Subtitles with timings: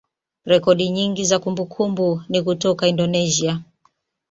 [0.45, 3.61] rekodi nyingi za kumbukumbu ni kutoka Indonesia.